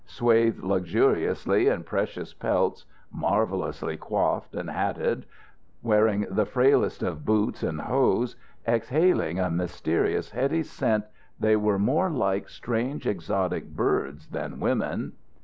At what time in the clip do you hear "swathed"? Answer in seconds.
0.07-0.63